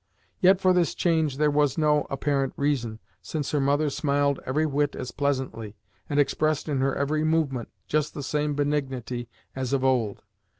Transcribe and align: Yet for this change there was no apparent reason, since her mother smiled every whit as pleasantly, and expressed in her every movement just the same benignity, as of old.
Yet 0.39 0.59
for 0.59 0.73
this 0.73 0.95
change 0.95 1.37
there 1.37 1.51
was 1.51 1.77
no 1.77 2.07
apparent 2.09 2.53
reason, 2.57 2.97
since 3.21 3.51
her 3.51 3.59
mother 3.61 3.91
smiled 3.91 4.39
every 4.47 4.65
whit 4.65 4.95
as 4.95 5.11
pleasantly, 5.11 5.75
and 6.09 6.19
expressed 6.19 6.67
in 6.67 6.79
her 6.79 6.95
every 6.95 7.23
movement 7.23 7.69
just 7.85 8.15
the 8.15 8.23
same 8.23 8.55
benignity, 8.55 9.29
as 9.55 9.73
of 9.73 9.83
old. 9.83 10.23